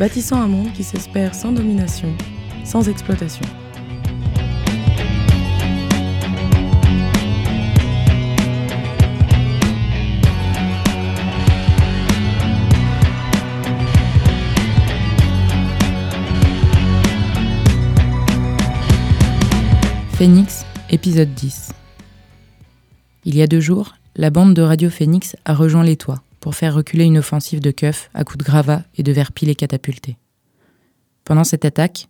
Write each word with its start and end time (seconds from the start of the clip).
bâtissant 0.00 0.40
un 0.40 0.46
monde 0.46 0.72
qui 0.72 0.82
s'espère 0.82 1.34
sans 1.34 1.52
domination, 1.52 2.08
sans 2.64 2.88
exploitation. 2.88 3.44
Phoenix, 20.14 20.64
épisode 20.88 21.34
10. 21.34 21.72
Il 23.26 23.36
y 23.36 23.42
a 23.42 23.46
deux 23.46 23.60
jours, 23.60 23.96
la 24.16 24.30
bande 24.30 24.54
de 24.54 24.62
Radio 24.62 24.88
Phoenix 24.88 25.36
a 25.44 25.52
rejoint 25.52 25.84
les 25.84 25.96
toits 25.96 26.22
pour 26.40 26.54
faire 26.54 26.74
reculer 26.74 27.04
une 27.04 27.18
offensive 27.18 27.60
de 27.60 27.70
keufs 27.70 28.10
à 28.14 28.24
coups 28.24 28.38
de 28.38 28.44
gravats 28.44 28.84
et 28.96 29.02
de 29.02 29.12
verres 29.12 29.32
pilés 29.32 29.54
catapultés. 29.54 30.16
Pendant 31.24 31.44
cette 31.44 31.64
attaque, 31.64 32.08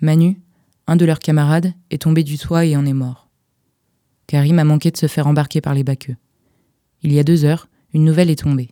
Manu, 0.00 0.38
un 0.86 0.96
de 0.96 1.04
leurs 1.04 1.18
camarades, 1.18 1.72
est 1.90 2.02
tombé 2.02 2.22
du 2.22 2.38
toit 2.38 2.64
et 2.64 2.76
en 2.76 2.86
est 2.86 2.92
mort. 2.92 3.28
Karim 4.26 4.58
a 4.58 4.64
manqué 4.64 4.90
de 4.90 4.96
se 4.96 5.06
faire 5.06 5.26
embarquer 5.26 5.60
par 5.60 5.74
les 5.74 5.84
baqueux. 5.84 6.16
Il 7.02 7.12
y 7.12 7.18
a 7.18 7.24
deux 7.24 7.44
heures, 7.44 7.68
une 7.92 8.04
nouvelle 8.04 8.30
est 8.30 8.42
tombée. 8.42 8.70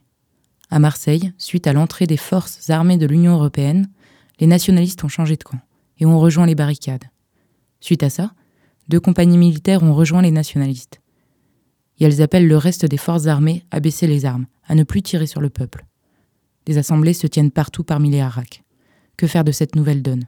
À 0.70 0.78
Marseille, 0.78 1.32
suite 1.38 1.66
à 1.66 1.72
l'entrée 1.72 2.06
des 2.06 2.16
forces 2.16 2.68
armées 2.70 2.96
de 2.96 3.06
l'Union 3.06 3.34
européenne, 3.34 3.88
les 4.40 4.46
nationalistes 4.46 5.04
ont 5.04 5.08
changé 5.08 5.36
de 5.36 5.44
camp 5.44 5.60
et 5.98 6.06
ont 6.06 6.18
rejoint 6.18 6.46
les 6.46 6.54
barricades. 6.54 7.04
Suite 7.80 8.02
à 8.02 8.10
ça, 8.10 8.32
deux 8.88 9.00
compagnies 9.00 9.38
militaires 9.38 9.82
ont 9.82 9.94
rejoint 9.94 10.22
les 10.22 10.30
nationalistes. 10.30 11.00
Et 11.98 12.04
elles 12.04 12.22
appellent 12.22 12.48
le 12.48 12.56
reste 12.56 12.86
des 12.86 12.96
forces 12.96 13.26
armées 13.26 13.64
à 13.70 13.80
baisser 13.80 14.06
les 14.06 14.24
armes, 14.24 14.46
à 14.66 14.74
ne 14.74 14.84
plus 14.84 15.02
tirer 15.02 15.26
sur 15.26 15.40
le 15.40 15.50
peuple. 15.50 15.84
Des 16.66 16.78
assemblées 16.78 17.12
se 17.12 17.26
tiennent 17.26 17.50
partout 17.50 17.84
parmi 17.84 18.10
les 18.10 18.20
haracs. 18.20 18.62
Que 19.16 19.26
faire 19.26 19.44
de 19.44 19.52
cette 19.52 19.76
nouvelle 19.76 20.02
donne? 20.02 20.24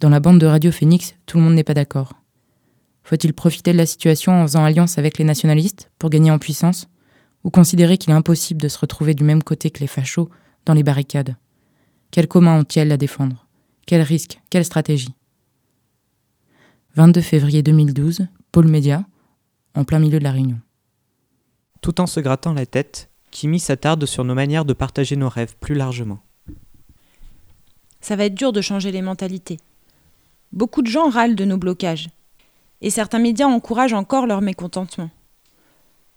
Dans 0.00 0.10
la 0.10 0.20
bande 0.20 0.40
de 0.40 0.46
Radio 0.46 0.70
Phoenix, 0.70 1.14
tout 1.26 1.38
le 1.38 1.44
monde 1.44 1.54
n'est 1.54 1.64
pas 1.64 1.74
d'accord. 1.74 2.14
Faut-il 3.02 3.32
profiter 3.32 3.72
de 3.72 3.78
la 3.78 3.86
situation 3.86 4.32
en 4.32 4.42
faisant 4.42 4.64
alliance 4.64 4.98
avec 4.98 5.18
les 5.18 5.24
nationalistes 5.24 5.90
pour 5.98 6.10
gagner 6.10 6.30
en 6.30 6.38
puissance? 6.38 6.88
Ou 7.42 7.50
considérer 7.50 7.98
qu'il 7.98 8.10
est 8.10 8.16
impossible 8.16 8.62
de 8.62 8.68
se 8.68 8.78
retrouver 8.78 9.14
du 9.14 9.24
même 9.24 9.42
côté 9.42 9.70
que 9.70 9.80
les 9.80 9.86
fachos 9.86 10.30
dans 10.64 10.72
les 10.74 10.82
barricades? 10.82 11.36
Quel 12.10 12.28
commun 12.28 12.60
ont-ils 12.60 12.90
à 12.92 12.96
défendre? 12.96 13.46
Quel 13.86 14.00
risque? 14.02 14.40
Quelle 14.50 14.64
stratégie? 14.64 15.14
22 16.96 17.20
février 17.20 17.62
2012, 17.62 18.26
Pôle 18.52 18.68
Média, 18.68 19.04
en 19.74 19.84
plein 19.84 19.98
milieu 19.98 20.18
de 20.18 20.24
la 20.24 20.32
réunion. 20.32 20.60
Tout 21.80 22.00
en 22.00 22.06
se 22.06 22.20
grattant 22.20 22.54
la 22.54 22.66
tête, 22.66 23.10
Kimi 23.30 23.58
s'attarde 23.58 24.06
sur 24.06 24.24
nos 24.24 24.34
manières 24.34 24.64
de 24.64 24.72
partager 24.72 25.16
nos 25.16 25.28
rêves 25.28 25.56
plus 25.58 25.74
largement. 25.74 26.20
Ça 28.00 28.16
va 28.16 28.26
être 28.26 28.34
dur 28.34 28.52
de 28.52 28.60
changer 28.60 28.92
les 28.92 29.02
mentalités. 29.02 29.58
Beaucoup 30.52 30.82
de 30.82 30.86
gens 30.86 31.08
râlent 31.08 31.34
de 31.34 31.44
nos 31.44 31.58
blocages. 31.58 32.08
Et 32.80 32.90
certains 32.90 33.18
médias 33.18 33.46
encouragent 33.46 33.94
encore 33.94 34.26
leur 34.26 34.40
mécontentement. 34.40 35.10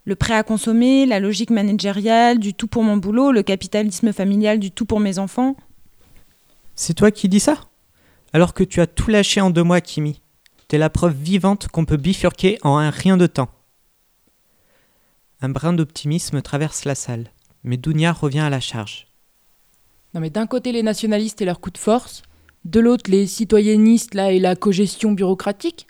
Le 0.05 0.15
prêt 0.15 0.35
à 0.35 0.43
consommer, 0.43 1.05
la 1.05 1.19
logique 1.19 1.49
managériale, 1.49 2.39
du 2.39 2.53
tout 2.53 2.67
pour 2.67 2.83
mon 2.83 2.97
boulot, 2.97 3.31
le 3.31 3.43
capitalisme 3.43 4.13
familial, 4.13 4.59
du 4.59 4.71
tout 4.71 4.85
pour 4.85 4.99
mes 4.99 5.17
enfants. 5.17 5.55
C'est 6.75 6.93
toi 6.93 7.09
qui 7.09 7.27
dis 7.27 7.39
ça? 7.39 7.57
Alors 8.31 8.53
que 8.53 8.63
tu 8.63 8.79
as 8.79 8.87
tout 8.87 9.09
lâché 9.09 9.41
en 9.41 9.49
deux 9.49 9.63
mois, 9.63 9.81
Kimi. 9.81 10.21
T'es 10.67 10.77
la 10.77 10.89
preuve 10.89 11.15
vivante 11.15 11.67
qu'on 11.69 11.85
peut 11.85 11.97
bifurquer 11.97 12.57
en 12.61 12.77
un 12.77 12.89
rien 12.89 13.17
de 13.17 13.27
temps. 13.27 13.49
Un 15.39 15.49
brin 15.49 15.73
d'optimisme 15.73 16.41
traverse 16.41 16.83
la 16.85 16.95
salle, 16.95 17.29
mais 17.63 17.77
Dounia 17.77 18.11
revient 18.11 18.39
à 18.39 18.49
la 18.49 18.59
charge. 18.59 19.07
Non 20.13 20.21
mais 20.21 20.31
d'un 20.31 20.47
côté 20.47 20.71
les 20.71 20.81
nationalistes 20.81 21.41
et 21.41 21.45
leur 21.45 21.59
coup 21.59 21.69
de 21.69 21.77
force, 21.77 22.23
de 22.65 22.79
l'autre 22.79 23.11
les 23.11 23.27
citoyennistes 23.27 24.15
là 24.15 24.31
et 24.31 24.39
la 24.39 24.55
cogestion 24.55 25.11
bureaucratique. 25.11 25.85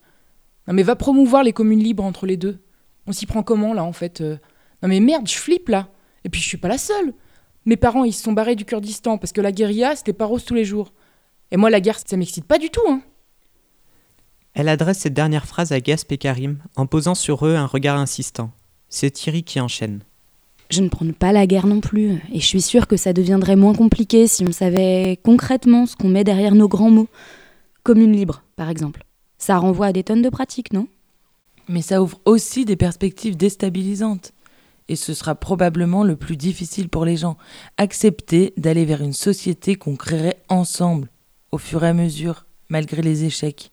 Non 0.68 0.74
mais 0.74 0.84
va 0.84 0.98
promouvoir 0.98 1.44
les 1.44 1.54
communes 1.54 1.82
libres 1.82 2.04
entre 2.04 2.26
les 2.26 2.36
deux. 2.36 2.60
On 3.06 3.14
s'y 3.14 3.26
prend 3.26 3.42
comment 3.42 3.74
là 3.74 3.86
en 3.86 3.94
fait 3.94 4.20
euh 4.20 4.38
Non 4.84 4.90
mais 4.90 5.00
merde, 5.00 5.28
je 5.30 5.36
flippe 5.36 5.70
là. 5.70 5.88
Et 6.26 6.30
puis 6.30 6.42
je 6.42 6.48
suis 6.48 6.58
pas 6.58 6.68
la 6.68 6.78
seule. 6.78 7.14
Mes 7.64 7.78
parents 7.78 8.04
ils 8.04 8.14
se 8.14 8.24
sont 8.24 8.34
barrés 8.34 8.56
du 8.56 8.66
Kurdistan 8.66 9.18
parce 9.18 9.32
que 9.32 9.40
la 9.40 9.54
guérilla 9.54 9.96
c'était 9.96 10.12
pas 10.12 10.26
rose 10.26 10.44
tous 10.44 10.56
les 10.56 10.66
jours. 10.66 10.92
Et 11.52 11.58
moi 11.58 11.70
la 11.70 11.80
guerre 11.80 12.00
ça 12.06 12.18
m'excite 12.18 12.46
pas 12.46 12.60
du 12.60 12.70
tout 12.70 12.82
hein. 12.90 13.02
Elle 14.54 14.68
adresse 14.68 14.98
cette 14.98 15.14
dernière 15.14 15.46
phrase 15.46 15.72
à 15.72 15.80
Gasp 15.80 16.12
et 16.12 16.18
Karim 16.18 16.58
en 16.76 16.86
posant 16.86 17.16
sur 17.16 17.46
eux 17.46 17.56
un 17.56 17.68
regard 17.68 17.98
insistant. 17.98 18.52
C'est 18.90 19.12
Thierry 19.12 19.44
qui 19.44 19.60
enchaîne. 19.60 20.02
Je 20.70 20.82
ne 20.82 20.90
prône 20.90 21.14
pas 21.14 21.32
la 21.32 21.48
guerre 21.48 21.68
non 21.68 21.80
plus, 21.80 22.22
et 22.32 22.40
je 22.40 22.46
suis 22.46 22.62
sûre 22.62 22.88
que 22.88 22.98
ça 22.98 23.14
deviendrait 23.14 23.56
moins 23.56 23.74
compliqué 23.74 24.28
si 24.28 24.44
on 24.46 24.52
savait 24.52 25.18
concrètement 25.24 25.86
ce 25.86 25.96
qu'on 25.96 26.10
met 26.10 26.24
derrière 26.24 26.56
nos 26.56 26.68
grands 26.68 26.90
mots. 26.90 27.08
Commune 27.84 28.12
libre, 28.12 28.44
par 28.58 28.70
exemple. 28.70 29.06
Ça 29.38 29.58
renvoie 29.58 29.88
à 29.88 29.94
des 29.94 30.04
tonnes 30.04 30.22
de 30.22 30.30
pratiques, 30.30 30.74
non? 30.74 30.88
Mais 31.70 31.82
ça 31.82 32.02
ouvre 32.02 32.20
aussi 32.26 32.66
des 32.66 32.76
perspectives 32.76 33.38
déstabilisantes. 33.38 34.34
Et 34.90 34.96
ce 34.96 35.14
sera 35.14 35.36
probablement 35.36 36.04
le 36.04 36.16
plus 36.16 36.38
difficile 36.38 36.90
pour 36.90 37.06
les 37.06 37.18
gens. 37.18 37.38
Accepter 37.78 38.54
d'aller 38.58 38.86
vers 38.86 39.02
une 39.02 39.14
société 39.14 39.76
qu'on 39.76 39.96
créerait 39.96 40.42
ensemble, 40.50 41.10
au 41.52 41.58
fur 41.58 41.84
et 41.84 41.90
à 41.90 41.94
mesure, 41.94 42.46
malgré 42.70 43.02
les 43.02 43.26
échecs. 43.26 43.72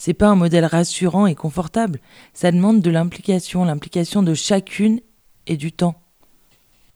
C'est 0.00 0.14
pas 0.14 0.28
un 0.28 0.34
modèle 0.34 0.64
rassurant 0.64 1.26
et 1.26 1.34
confortable. 1.34 2.00
Ça 2.32 2.50
demande 2.50 2.80
de 2.80 2.90
l'implication, 2.90 3.66
l'implication 3.66 4.22
de 4.22 4.32
chacune 4.32 5.00
et 5.46 5.58
du 5.58 5.72
temps. 5.72 5.94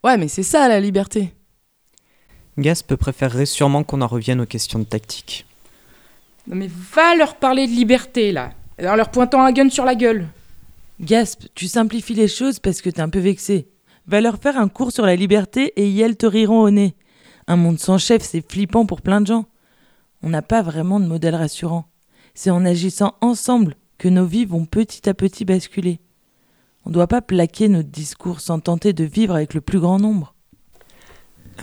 Ouais, 0.03 0.17
mais 0.17 0.27
c'est 0.27 0.43
ça 0.43 0.67
la 0.69 0.81
liberté. 0.81 1.35
Gasp 2.57 2.95
préférerait 2.95 3.45
sûrement 3.45 3.85
qu'on 3.85 4.01
en 4.01 4.07
revienne 4.07 4.41
aux 4.41 4.47
questions 4.47 4.79
de 4.79 4.85
tactique. 4.85 5.45
Non 6.47 6.57
mais 6.57 6.71
va 6.95 7.15
leur 7.15 7.37
parler 7.37 7.67
de 7.67 7.73
liberté 7.73 8.33
là, 8.33 8.53
en 8.81 8.97
leur 8.97 9.11
pointant 9.11 9.43
un 9.43 9.53
gun 9.53 9.69
sur 9.69 9.85
la 9.85 9.97
gueule. 9.97 10.27
Gasp, 10.99 11.43
tu 11.55 11.69
simplifies 11.69 12.15
les 12.15 12.27
choses 12.27 12.59
parce 12.59 12.81
que 12.81 12.89
t'es 12.89 13.03
un 13.03 13.11
peu 13.11 13.19
vexé. 13.19 13.69
Va 14.07 14.23
leur 14.23 14.39
faire 14.39 14.57
un 14.57 14.69
cours 14.69 14.93
sur 14.93 15.05
la 15.05 15.15
liberté 15.15 15.75
et 15.77 15.95
elles 15.99 16.17
te 16.17 16.25
riront 16.25 16.63
au 16.63 16.71
nez. 16.71 16.95
Un 17.49 17.57
monde 17.57 17.79
sans 17.79 17.99
chef, 17.99 18.23
c'est 18.23 18.51
flippant 18.51 18.87
pour 18.87 19.03
plein 19.03 19.21
de 19.21 19.27
gens. 19.27 19.45
On 20.23 20.31
n'a 20.31 20.41
pas 20.41 20.63
vraiment 20.63 21.01
de 21.01 21.07
modèle 21.07 21.35
rassurant. 21.35 21.85
C'est 22.35 22.51
en 22.51 22.65
agissant 22.65 23.15
ensemble 23.21 23.77
que 23.99 24.09
nos 24.09 24.27
vies 24.27 24.45
vont 24.45 24.67
petit 24.67 25.09
à 25.09 25.15
petit 25.15 25.45
basculer. 25.45 26.01
On 26.85 26.91
ne 26.91 26.95
doit 26.95 27.07
pas 27.07 27.23
plaquer 27.23 27.69
notre 27.69 27.89
discours 27.89 28.41
sans 28.41 28.61
tenter 28.61 28.93
de 28.93 29.05
vivre 29.05 29.35
avec 29.35 29.55
le 29.55 29.61
plus 29.61 29.81
grand 29.81 29.99
nombre. 29.99 30.35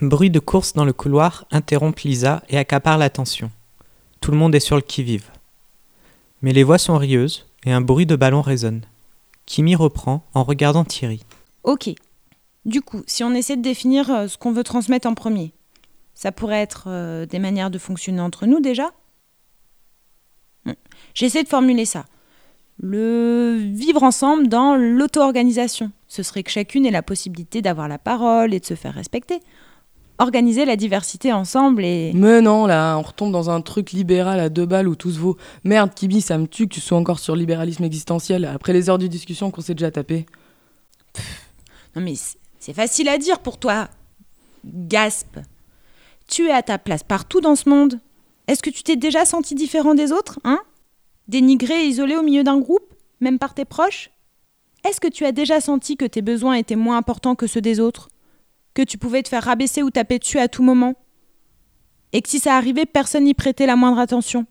Un 0.02 0.08
bruit 0.08 0.32
de 0.32 0.40
course 0.40 0.74
dans 0.74 0.86
le 0.86 0.94
couloir 0.94 1.46
interrompt 1.52 2.04
Lisa 2.04 2.42
et 2.50 2.58
accapare 2.58 2.98
l'attention. 2.98 3.52
Tout 4.22 4.32
le 4.32 4.38
monde 4.38 4.56
est 4.56 4.62
sur 4.62 4.78
le 4.78 4.82
qui-vive. 4.82 5.30
Mais 6.42 6.54
les 6.54 6.64
voix 6.64 6.78
sont 6.78 6.98
rieuses 6.98 7.46
et 7.66 7.72
un 7.72 7.82
bruit 7.82 8.06
de 8.06 8.16
ballon 8.16 8.42
résonne. 8.42 8.82
Kimi 9.46 9.76
reprend 9.76 10.24
en 10.34 10.44
regardant 10.44 10.86
Thierry. 10.86 11.26
Ok. 11.64 11.90
Du 12.66 12.82
coup, 12.82 13.02
si 13.06 13.24
on 13.24 13.34
essaie 13.34 13.58
de 13.58 13.62
définir 13.62 14.10
euh, 14.10 14.28
ce 14.28 14.38
qu'on 14.38 14.54
veut 14.54 14.64
transmettre 14.64 15.08
en 15.08 15.16
premier, 15.16 15.54
ça 16.14 16.32
pourrait 16.32 16.62
être 16.62 16.86
euh, 16.88 17.26
des 17.26 17.40
manières 17.40 17.72
de 17.72 17.78
fonctionner 17.78 18.22
entre 18.22 18.46
nous 18.46 18.60
déjà? 18.60 18.92
J'essaie 21.14 21.44
de 21.44 21.50
formuler 21.50 21.86
ça. 21.86 22.06
Le 22.80 23.58
vivre 23.60 24.04
ensemble 24.04 24.48
dans 24.48 24.76
l'auto-organisation. 24.76 25.92
Ce 26.08 26.24
serait 26.24 26.44
que 26.44 26.52
chacune 26.52 26.86
ait 26.86 26.92
la 26.92 27.04
possibilité 27.04 27.62
d'avoir 27.62 27.88
la 27.88 27.98
parole 27.98 28.54
et 28.54 28.60
de 28.60 28.66
se 28.66 28.74
faire 28.74 28.94
respecter. 28.94 29.40
Organiser 30.18 30.66
la 30.66 30.76
diversité 30.76 31.34
ensemble 31.34 31.84
et. 31.84 32.12
Mais 32.14 32.42
non, 32.42 32.66
là, 32.66 32.96
on 32.98 33.02
retombe 33.02 33.32
dans 33.32 33.50
un 33.50 33.62
truc 33.62 33.92
libéral 33.92 34.40
à 34.40 34.50
deux 34.50 34.66
balles 34.66 34.88
où 34.88 34.96
tout 34.96 35.12
se 35.12 35.20
vaut. 35.20 35.38
Merde, 35.64 35.94
Kibi, 35.94 36.22
ça 36.22 36.38
me 36.38 36.48
tue 36.48 36.68
que 36.68 36.74
tu 36.74 36.82
sois 36.82 36.98
encore 36.98 37.20
sur 37.20 37.36
le 37.36 37.40
libéralisme 37.40 37.84
existentiel 37.84 38.46
après 38.46 38.74
les 38.74 38.90
heures 38.90 39.00
de 39.00 39.08
discussion 39.08 39.52
qu'on 39.52 39.62
s'est 39.62 39.74
déjà 39.74 39.92
tapé. 39.92 40.26
Non 41.96 42.02
mais 42.02 42.14
c'est 42.60 42.74
facile 42.74 43.10
à 43.10 43.18
dire 43.18 43.40
pour 43.40 43.58
toi. 43.58 43.90
Gasp. 44.64 45.40
Tu 46.28 46.48
es 46.48 46.52
à 46.52 46.62
ta 46.62 46.78
place 46.78 47.04
partout 47.04 47.42
dans 47.42 47.56
ce 47.56 47.68
monde. 47.68 48.00
Est-ce 48.48 48.64
que 48.64 48.70
tu 48.70 48.84
t'es 48.84 48.96
déjà 48.96 49.26
senti 49.26 49.56
différent 49.56 49.96
des 49.96 50.12
autres, 50.12 50.40
hein? 50.44 50.60
Dénigré 51.32 51.86
et 51.86 51.88
isolé 51.88 52.18
au 52.18 52.24
milieu 52.24 52.44
d'un 52.44 52.60
groupe, 52.60 52.94
même 53.22 53.40
par 53.40 53.54
tes 53.54 53.64
proches? 53.64 54.10
Est-ce 54.84 55.00
que 55.00 55.08
tu 55.08 55.24
as 55.24 55.32
déjà 55.32 55.62
senti 55.62 55.96
que 55.96 56.04
tes 56.04 56.22
besoins 56.22 56.56
étaient 56.56 56.76
moins 56.76 56.98
importants 56.98 57.36
que 57.36 57.48
ceux 57.48 57.62
des 57.62 57.80
autres? 57.80 58.10
Que 58.74 58.82
tu 58.82 58.98
pouvais 58.98 59.24
te 59.24 59.30
faire 59.30 59.46
rabaisser 59.46 59.82
ou 59.82 59.90
taper 59.92 60.20
dessus 60.20 60.40
à 60.40 60.50
tout 60.50 60.62
moment? 60.62 60.94
Et 62.12 62.22
que 62.22 62.28
si 62.28 62.40
ça 62.40 62.58
arrivait, 62.58 62.86
personne 62.86 63.24
n'y 63.24 63.34
prêtait 63.34 63.66
la 63.66 63.78
moindre 63.78 64.00
attention? 64.00 64.46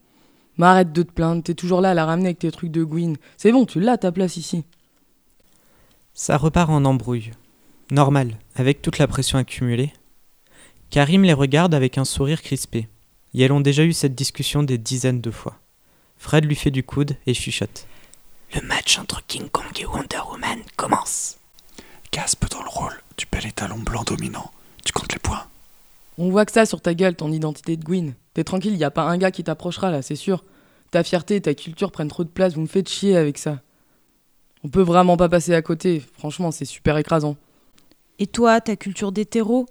Mais 0.57 0.65
arrête 0.65 0.91
de 0.91 1.03
te 1.03 1.13
plaindre, 1.13 1.43
t'es 1.43 1.53
toujours 1.53 1.83
là 1.83 1.91
à 1.91 1.95
la 1.95 2.07
ramener 2.07 2.29
avec 2.29 2.39
tes 2.39 2.51
trucs 2.51 2.71
de 2.71 2.83
Gwyn. 2.83 3.17
C'est 3.37 3.53
bon, 3.53 3.67
tu 3.67 3.79
l'as 3.79 3.99
ta 3.99 4.11
place 4.11 4.39
ici. 4.39 4.65
Ça 6.15 6.39
repart 6.39 6.71
en 6.71 6.87
embrouille. 6.87 7.33
Normal, 7.91 8.39
avec 8.55 8.81
toute 8.81 8.97
la 8.97 9.07
pression 9.07 9.37
accumulée. 9.37 9.93
Karim 10.89 11.25
les 11.25 11.35
regarde 11.35 11.75
avec 11.75 11.99
un 11.99 12.07
sourire 12.07 12.41
crispé. 12.41 12.89
Et 13.35 13.43
elles 13.43 13.53
ont 13.53 13.61
déjà 13.61 13.85
eu 13.85 13.93
cette 13.93 14.15
discussion 14.15 14.63
des 14.63 14.79
dizaines 14.79 15.21
de 15.21 15.31
fois. 15.31 15.61
Fred 16.21 16.45
lui 16.45 16.55
fait 16.55 16.71
du 16.71 16.85
coude 16.85 17.17
et 17.27 17.33
chuchote. 17.33 17.87
Le 18.55 18.61
match 18.61 18.99
entre 18.99 19.27
King 19.27 19.49
Kong 19.49 19.73
et 19.81 19.87
Wonder 19.87 20.21
Woman 20.31 20.61
commence. 20.77 21.39
Gasp 22.13 22.45
dans 22.51 22.63
le 22.63 22.69
rôle 22.69 22.93
du 23.17 23.25
bel 23.33 23.47
étalon 23.47 23.79
blanc 23.79 24.05
dominant. 24.05 24.51
Tu 24.85 24.93
comptes 24.93 25.13
les 25.15 25.19
points? 25.19 25.47
On 26.19 26.29
voit 26.29 26.45
que 26.45 26.53
ça 26.53 26.67
sur 26.67 26.83
ta 26.83 26.93
gueule, 26.93 27.17
ton 27.17 27.33
identité 27.33 27.75
de 27.79 27.83
Gwyn. 27.83 28.13
T'es 28.35 28.45
tranquille, 28.45 28.77
y 28.77 28.85
a 28.85 28.91
pas 28.91 29.05
un 29.05 29.17
gars 29.17 29.31
qui 29.31 29.43
t'approchera 29.43 29.91
là, 29.91 30.03
c'est 30.03 30.15
sûr. 30.15 30.45
Ta 30.91 31.03
fierté 31.03 31.37
et 31.37 31.41
ta 31.41 31.55
culture 31.55 31.91
prennent 31.91 32.09
trop 32.09 32.25
de 32.25 32.29
place, 32.29 32.53
vous 32.53 32.61
me 32.61 32.67
faites 32.67 32.91
chier 32.91 33.17
avec 33.17 33.39
ça. 33.39 33.61
On 34.63 34.69
peut 34.69 34.83
vraiment 34.83 35.17
pas 35.17 35.31
passer 35.31 35.55
à 35.55 35.63
côté, 35.63 36.05
franchement, 36.19 36.51
c'est 36.51 36.67
super 36.67 36.99
écrasant. 36.99 37.37
Et 38.19 38.27
toi, 38.27 38.61
ta 38.61 38.77
culture 38.77 39.11
d'hétéro? 39.11 39.65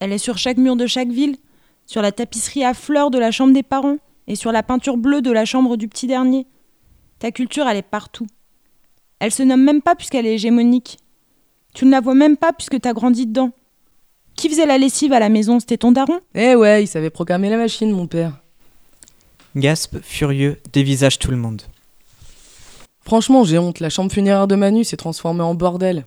Elle 0.00 0.12
est 0.12 0.18
sur 0.18 0.38
chaque 0.38 0.56
mur 0.56 0.74
de 0.74 0.88
chaque 0.88 1.10
ville? 1.10 1.36
Sur 1.86 2.02
la 2.02 2.10
tapisserie 2.10 2.64
à 2.64 2.74
fleurs 2.74 3.12
de 3.12 3.18
la 3.18 3.30
chambre 3.30 3.54
des 3.54 3.62
parents? 3.62 3.98
Et 4.26 4.36
sur 4.36 4.52
la 4.52 4.62
peinture 4.62 4.96
bleue 4.96 5.22
de 5.22 5.30
la 5.30 5.44
chambre 5.44 5.76
du 5.76 5.88
petit 5.88 6.06
dernier 6.06 6.46
Ta 7.18 7.30
culture, 7.30 7.66
elle 7.68 7.76
est 7.76 7.82
partout. 7.82 8.26
Elle 9.18 9.30
se 9.30 9.42
nomme 9.42 9.62
même 9.62 9.82
pas 9.82 9.94
puisqu'elle 9.94 10.26
est 10.26 10.34
hégémonique. 10.34 10.98
Tu 11.74 11.86
ne 11.86 11.90
la 11.90 12.00
vois 12.00 12.14
même 12.14 12.36
pas 12.36 12.52
puisque 12.52 12.80
t'as 12.80 12.92
grandi 12.92 13.26
dedans. 13.26 13.50
Qui 14.36 14.48
faisait 14.48 14.66
la 14.66 14.78
lessive 14.78 15.12
à 15.12 15.20
la 15.20 15.28
maison 15.28 15.60
C'était 15.60 15.78
ton 15.78 15.92
daron? 15.92 16.20
Eh 16.34 16.54
ouais, 16.54 16.82
il 16.82 16.86
savait 16.86 17.10
programmer 17.10 17.50
la 17.50 17.56
machine, 17.56 17.90
mon 17.92 18.06
père. 18.06 18.40
Gasp, 19.56 19.98
furieux, 20.02 20.60
dévisage 20.72 21.18
tout 21.18 21.30
le 21.30 21.36
monde. 21.36 21.62
Franchement, 23.02 23.44
j'ai 23.44 23.58
honte, 23.58 23.80
la 23.80 23.90
chambre 23.90 24.10
funéraire 24.10 24.48
de 24.48 24.56
Manu 24.56 24.82
s'est 24.82 24.96
transformée 24.96 25.42
en 25.42 25.54
bordel. 25.54 26.06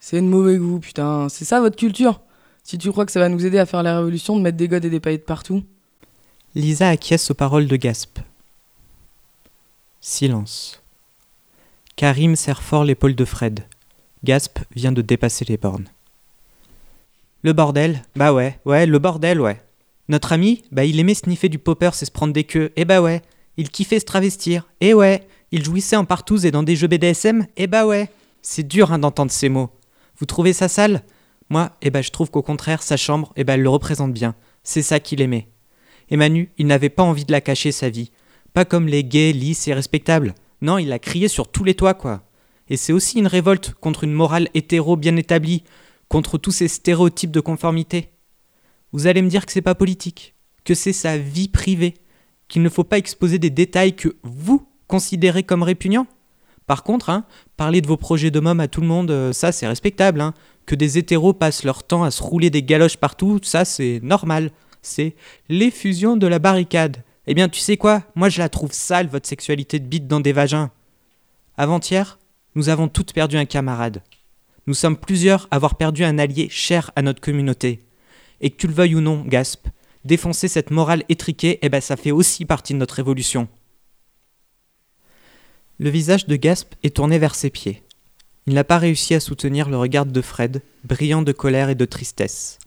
C'est 0.00 0.20
de 0.20 0.26
mauvais 0.26 0.58
goût, 0.58 0.80
putain. 0.80 1.28
C'est 1.28 1.44
ça 1.44 1.60
votre 1.60 1.76
culture? 1.76 2.20
Si 2.64 2.78
tu 2.78 2.90
crois 2.90 3.06
que 3.06 3.12
ça 3.12 3.20
va 3.20 3.28
nous 3.28 3.46
aider 3.46 3.58
à 3.58 3.66
faire 3.66 3.82
la 3.82 3.96
révolution 3.96 4.36
de 4.36 4.42
mettre 4.42 4.56
des 4.56 4.68
godes 4.68 4.84
et 4.84 4.90
des 4.90 5.00
paillettes 5.00 5.24
partout. 5.24 5.62
Lisa 6.54 6.90
acquiesce 6.90 7.30
aux 7.30 7.34
paroles 7.34 7.66
de 7.66 7.76
Gasp. 7.76 8.18
Silence. 10.02 10.82
Karim 11.96 12.36
serre 12.36 12.62
fort 12.62 12.84
l'épaule 12.84 13.14
de 13.14 13.24
Fred. 13.24 13.64
Gasp 14.22 14.58
vient 14.76 14.92
de 14.92 15.00
dépasser 15.00 15.46
les 15.46 15.56
bornes. 15.56 15.88
Le 17.40 17.54
bordel? 17.54 18.02
Bah 18.16 18.34
ouais, 18.34 18.58
ouais, 18.66 18.84
le 18.84 18.98
bordel, 18.98 19.40
ouais. 19.40 19.62
Notre 20.08 20.32
ami, 20.32 20.62
bah 20.70 20.84
il 20.84 21.00
aimait 21.00 21.14
sniffer 21.14 21.48
du 21.48 21.58
popper 21.58 21.92
et 21.94 22.04
se 22.04 22.10
prendre 22.10 22.34
des 22.34 22.44
queues, 22.44 22.70
et 22.76 22.84
bah 22.84 23.00
ouais. 23.00 23.22
Il 23.56 23.70
kiffait 23.70 24.00
se 24.00 24.04
travestir, 24.04 24.68
et 24.82 24.92
ouais. 24.92 25.26
Il 25.52 25.64
jouissait 25.64 25.96
en 25.96 26.04
partouze 26.04 26.44
et 26.44 26.50
dans 26.50 26.62
des 26.62 26.76
jeux 26.76 26.86
BDSM, 26.86 27.46
et 27.56 27.66
bah 27.66 27.86
ouais. 27.86 28.10
C'est 28.42 28.68
dur 28.68 28.92
hein, 28.92 28.98
d'entendre 28.98 29.32
ces 29.32 29.48
mots. 29.48 29.70
Vous 30.18 30.26
trouvez 30.26 30.52
ça 30.52 30.68
sale? 30.68 31.02
Moi, 31.48 31.70
eh 31.80 31.88
bah 31.88 32.02
je 32.02 32.10
trouve 32.10 32.30
qu'au 32.30 32.42
contraire, 32.42 32.82
sa 32.82 32.98
chambre, 32.98 33.32
eh 33.36 33.44
bah 33.44 33.54
elle 33.54 33.62
le 33.62 33.70
représente 33.70 34.12
bien. 34.12 34.34
C'est 34.64 34.82
ça 34.82 35.00
qu'il 35.00 35.22
aimait. 35.22 35.48
Et 36.12 36.16
Manu, 36.16 36.50
il 36.58 36.66
n'avait 36.66 36.90
pas 36.90 37.02
envie 37.02 37.24
de 37.24 37.32
la 37.32 37.40
cacher, 37.40 37.72
sa 37.72 37.88
vie. 37.88 38.10
Pas 38.52 38.66
comme 38.66 38.86
les 38.86 39.02
gays, 39.02 39.32
lisses 39.32 39.66
et 39.66 39.72
respectables. 39.72 40.34
Non, 40.60 40.76
il 40.76 40.92
a 40.92 40.98
crié 40.98 41.26
sur 41.26 41.48
tous 41.48 41.64
les 41.64 41.74
toits, 41.74 41.94
quoi. 41.94 42.22
Et 42.68 42.76
c'est 42.76 42.92
aussi 42.92 43.18
une 43.18 43.26
révolte 43.26 43.72
contre 43.80 44.04
une 44.04 44.12
morale 44.12 44.48
hétéro 44.52 44.96
bien 44.96 45.16
établie, 45.16 45.64
contre 46.08 46.36
tous 46.36 46.50
ces 46.50 46.68
stéréotypes 46.68 47.30
de 47.30 47.40
conformité. 47.40 48.10
Vous 48.92 49.06
allez 49.06 49.22
me 49.22 49.30
dire 49.30 49.46
que 49.46 49.52
c'est 49.52 49.62
pas 49.62 49.74
politique, 49.74 50.34
que 50.66 50.74
c'est 50.74 50.92
sa 50.92 51.16
vie 51.16 51.48
privée, 51.48 51.94
qu'il 52.46 52.60
ne 52.60 52.68
faut 52.68 52.84
pas 52.84 52.98
exposer 52.98 53.38
des 53.38 53.48
détails 53.48 53.96
que 53.96 54.14
vous 54.22 54.68
considérez 54.88 55.44
comme 55.44 55.62
répugnants. 55.62 56.06
Par 56.66 56.82
contre, 56.82 57.08
hein, 57.08 57.24
parler 57.56 57.80
de 57.80 57.86
vos 57.86 57.96
projets 57.96 58.30
de 58.30 58.60
à 58.60 58.68
tout 58.68 58.82
le 58.82 58.86
monde, 58.86 59.10
euh, 59.10 59.32
ça 59.32 59.50
c'est 59.50 59.66
respectable. 59.66 60.20
Hein. 60.20 60.34
Que 60.66 60.74
des 60.74 60.98
hétéros 60.98 61.32
passent 61.32 61.64
leur 61.64 61.84
temps 61.84 62.04
à 62.04 62.10
se 62.10 62.22
rouler 62.22 62.50
des 62.50 62.62
galoches 62.62 62.98
partout, 62.98 63.40
ça 63.42 63.64
c'est 63.64 64.00
normal. 64.02 64.50
C'est 64.82 65.14
l'effusion 65.48 66.16
de 66.16 66.26
la 66.26 66.40
barricade. 66.40 66.98
Eh 67.26 67.34
bien, 67.34 67.48
tu 67.48 67.60
sais 67.60 67.76
quoi? 67.76 68.02
Moi 68.16 68.28
je 68.28 68.40
la 68.40 68.48
trouve 68.48 68.72
sale, 68.72 69.06
votre 69.06 69.28
sexualité 69.28 69.78
de 69.78 69.86
bite 69.86 70.08
dans 70.08 70.20
des 70.20 70.32
vagins. 70.32 70.70
Avant-hier, 71.56 72.18
nous 72.54 72.68
avons 72.68 72.88
toutes 72.88 73.12
perdu 73.12 73.36
un 73.36 73.44
camarade. 73.44 74.02
Nous 74.66 74.74
sommes 74.74 74.96
plusieurs 74.96 75.48
à 75.50 75.56
avoir 75.56 75.76
perdu 75.76 76.04
un 76.04 76.18
allié 76.18 76.48
cher 76.50 76.90
à 76.96 77.02
notre 77.02 77.20
communauté. 77.20 77.80
Et 78.40 78.50
que 78.50 78.56
tu 78.56 78.66
le 78.66 78.74
veuilles 78.74 78.96
ou 78.96 79.00
non, 79.00 79.22
Gasp, 79.22 79.68
défoncer 80.04 80.48
cette 80.48 80.70
morale 80.70 81.04
étriquée, 81.08 81.58
eh 81.62 81.68
ben 81.68 81.80
ça 81.80 81.96
fait 81.96 82.10
aussi 82.10 82.44
partie 82.44 82.72
de 82.72 82.78
notre 82.78 82.98
évolution. 82.98 83.48
Le 85.78 85.90
visage 85.90 86.26
de 86.26 86.36
Gasp 86.36 86.74
est 86.82 86.96
tourné 86.96 87.18
vers 87.18 87.34
ses 87.34 87.50
pieds. 87.50 87.82
Il 88.46 88.54
n'a 88.54 88.64
pas 88.64 88.78
réussi 88.78 89.14
à 89.14 89.20
soutenir 89.20 89.68
le 89.68 89.76
regard 89.76 90.06
de 90.06 90.20
Fred, 90.20 90.62
brillant 90.84 91.22
de 91.22 91.32
colère 91.32 91.70
et 91.70 91.74
de 91.74 91.84
tristesse. 91.84 92.58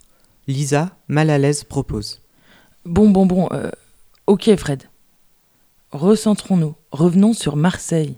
Lisa, 0.47 0.97
mal 1.07 1.29
à 1.29 1.37
l'aise, 1.37 1.63
propose. 1.63 2.21
Bon, 2.85 3.09
bon, 3.09 3.25
bon. 3.25 3.49
euh, 3.51 3.71
ok, 4.27 4.55
Fred. 4.57 4.83
Recentrons-nous. 5.91 6.75
Revenons 6.91 7.33
sur 7.33 7.55
Marseille. 7.55 8.17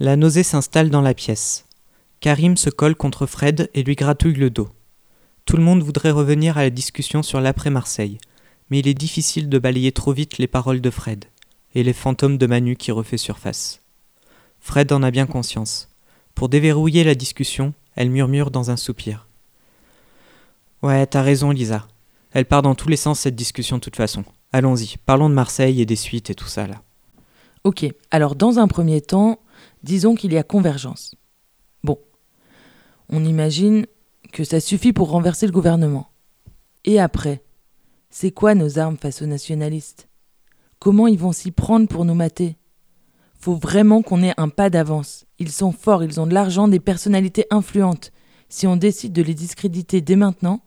La 0.00 0.16
nausée 0.16 0.42
s'installe 0.42 0.90
dans 0.90 1.00
la 1.00 1.14
pièce. 1.14 1.66
Karim 2.20 2.56
se 2.56 2.70
colle 2.70 2.96
contre 2.96 3.26
Fred 3.26 3.70
et 3.74 3.82
lui 3.82 3.94
gratouille 3.94 4.34
le 4.34 4.50
dos. 4.50 4.68
Tout 5.44 5.56
le 5.56 5.62
monde 5.62 5.82
voudrait 5.82 6.10
revenir 6.10 6.58
à 6.58 6.62
la 6.62 6.70
discussion 6.70 7.22
sur 7.22 7.40
l'après-Marseille, 7.40 8.18
mais 8.70 8.78
il 8.80 8.88
est 8.88 8.94
difficile 8.94 9.48
de 9.48 9.58
balayer 9.58 9.92
trop 9.92 10.12
vite 10.12 10.38
les 10.38 10.46
paroles 10.46 10.80
de 10.80 10.90
Fred 10.90 11.26
et 11.74 11.82
les 11.82 11.92
fantômes 11.92 12.38
de 12.38 12.46
Manu 12.46 12.76
qui 12.76 12.90
refait 12.92 13.18
surface. 13.18 13.80
Fred 14.58 14.90
en 14.92 15.02
a 15.02 15.10
bien 15.10 15.26
conscience. 15.26 15.90
Pour 16.34 16.48
déverrouiller 16.48 17.04
la 17.04 17.14
discussion, 17.14 17.74
elle 17.94 18.10
murmure 18.10 18.50
dans 18.50 18.70
un 18.70 18.76
soupir. 18.76 19.28
Ouais, 20.84 21.06
t'as 21.06 21.22
raison, 21.22 21.50
Lisa. 21.50 21.88
Elle 22.32 22.44
part 22.44 22.60
dans 22.60 22.74
tous 22.74 22.90
les 22.90 22.98
sens 22.98 23.20
cette 23.20 23.34
discussion 23.34 23.78
de 23.78 23.80
toute 23.80 23.96
façon. 23.96 24.22
Allons-y, 24.52 24.96
parlons 25.06 25.30
de 25.30 25.34
Marseille 25.34 25.80
et 25.80 25.86
des 25.86 25.96
suites 25.96 26.28
et 26.28 26.34
tout 26.34 26.46
ça 26.46 26.66
là. 26.66 26.82
Ok, 27.64 27.86
alors 28.10 28.34
dans 28.34 28.58
un 28.58 28.68
premier 28.68 29.00
temps, 29.00 29.38
disons 29.82 30.14
qu'il 30.14 30.34
y 30.34 30.36
a 30.36 30.42
convergence. 30.42 31.14
Bon, 31.84 31.98
on 33.08 33.24
imagine 33.24 33.86
que 34.30 34.44
ça 34.44 34.60
suffit 34.60 34.92
pour 34.92 35.08
renverser 35.08 35.46
le 35.46 35.52
gouvernement. 35.52 36.10
Et 36.84 37.00
après, 37.00 37.42
c'est 38.10 38.32
quoi 38.32 38.54
nos 38.54 38.78
armes 38.78 38.98
face 38.98 39.22
aux 39.22 39.26
nationalistes? 39.26 40.10
Comment 40.80 41.06
ils 41.06 41.18
vont 41.18 41.32
s'y 41.32 41.50
prendre 41.50 41.88
pour 41.88 42.04
nous 42.04 42.12
mater? 42.12 42.58
Faut 43.40 43.54
vraiment 43.54 44.02
qu'on 44.02 44.22
ait 44.22 44.34
un 44.36 44.50
pas 44.50 44.68
d'avance. 44.68 45.24
Ils 45.38 45.50
sont 45.50 45.72
forts, 45.72 46.04
ils 46.04 46.20
ont 46.20 46.26
de 46.26 46.34
l'argent, 46.34 46.68
des 46.68 46.78
personnalités 46.78 47.46
influentes. 47.50 48.12
Si 48.50 48.66
on 48.66 48.76
décide 48.76 49.14
de 49.14 49.22
les 49.22 49.32
discréditer 49.32 50.02
dès 50.02 50.16
maintenant, 50.16 50.60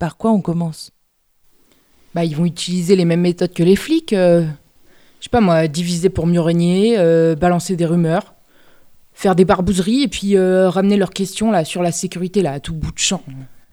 par 0.00 0.16
quoi 0.16 0.32
on 0.32 0.40
commence? 0.40 0.90
Bah, 2.14 2.24
ils 2.24 2.34
vont 2.34 2.46
utiliser 2.46 2.96
les 2.96 3.04
mêmes 3.04 3.20
méthodes 3.20 3.52
que 3.52 3.62
les 3.62 3.76
flics. 3.76 4.12
euh, 4.12 4.44
je 5.20 5.24
sais 5.24 5.30
pas 5.30 5.42
moi, 5.42 5.68
diviser 5.68 6.08
pour 6.08 6.26
mieux 6.26 6.40
régner, 6.40 6.98
euh, 6.98 7.36
balancer 7.36 7.76
des 7.76 7.84
rumeurs, 7.84 8.34
faire 9.12 9.36
des 9.36 9.44
barbouzeries 9.44 10.02
et 10.02 10.08
puis 10.08 10.36
euh, 10.36 10.70
ramener 10.70 10.96
leurs 10.96 11.10
questions 11.10 11.52
là 11.52 11.64
sur 11.64 11.82
la 11.82 11.92
sécurité 11.92 12.40
là 12.40 12.52
à 12.52 12.60
tout 12.60 12.74
bout 12.74 12.90
de 12.90 12.98
champ. 12.98 13.22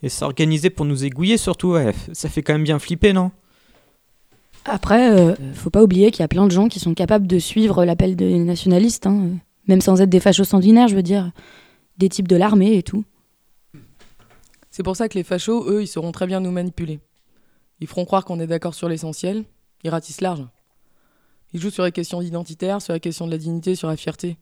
Et 0.03 0.09
s'organiser 0.09 0.69
pour 0.69 0.85
nous 0.85 1.05
aiguiller 1.05 1.37
surtout, 1.37 1.71
ouais, 1.71 1.93
ça 2.11 2.29
fait 2.29 2.43
quand 2.43 2.53
même 2.53 2.65
bien 2.65 2.77
flipper, 2.77 3.13
non? 3.13 3.31
Après, 4.65 5.09
euh, 5.09 5.33
faut 5.53 5.69
pas 5.69 5.81
oublier 5.81 6.11
qu'il 6.11 6.19
y 6.19 6.25
a 6.25 6.27
plein 6.27 6.45
de 6.45 6.51
gens 6.51 6.67
qui 6.67 6.81
sont 6.81 6.93
capables 6.93 7.25
de 7.25 7.39
suivre 7.39 7.85
l'appel 7.85 8.17
des 8.17 8.37
nationalistes, 8.37 9.07
hein, 9.07 9.29
même 9.67 9.79
sans 9.79 10.01
être 10.01 10.09
des 10.09 10.19
fachos 10.19 10.43
sanguinaires, 10.43 10.89
je 10.89 10.95
veux 10.95 11.03
dire, 11.03 11.31
des 11.97 12.09
types 12.09 12.27
de 12.27 12.35
l'armée 12.35 12.75
et 12.75 12.83
tout. 12.83 13.05
C'est 14.77 14.83
pour 14.83 14.95
ça 14.95 15.09
que 15.09 15.17
les 15.17 15.23
fachos, 15.23 15.67
eux, 15.71 15.81
ils 15.81 15.87
sauront 15.87 16.11
très 16.11 16.27
bien 16.27 16.39
nous 16.39 16.51
manipuler. 16.51 16.99
Ils 17.79 17.87
feront 17.87 18.05
croire 18.05 18.23
qu'on 18.25 18.39
est 18.39 18.45
d'accord 18.45 18.75
sur 18.75 18.87
l'essentiel, 18.87 19.43
ils 19.83 19.89
ratissent 19.89 20.21
large. 20.21 20.45
Ils 21.51 21.59
jouent 21.59 21.71
sur 21.71 21.83
les 21.83 21.91
questions 21.91 22.21
identitaires, 22.21 22.79
sur 22.79 22.93
la 22.93 22.99
question 22.99 23.25
de 23.25 23.31
la 23.31 23.39
dignité, 23.39 23.73
sur 23.73 23.87
la 23.87 23.97
fierté. 23.97 24.37